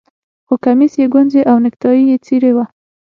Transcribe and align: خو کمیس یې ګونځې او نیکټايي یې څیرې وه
خو 0.47 0.53
کمیس 0.65 0.93
یې 1.01 1.05
ګونځې 1.13 1.41
او 1.49 1.57
نیکټايي 1.63 2.01
یې 2.09 2.17
څیرې 2.25 2.51
وه 2.55 2.65